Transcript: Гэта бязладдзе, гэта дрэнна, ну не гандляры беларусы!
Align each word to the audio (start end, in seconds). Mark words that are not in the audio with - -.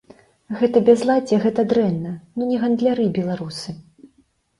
Гэта 0.59 0.77
бязладдзе, 0.87 1.35
гэта 1.43 1.65
дрэнна, 1.73 2.13
ну 2.39 2.47
не 2.53 2.57
гандляры 2.63 3.05
беларусы! 3.19 3.69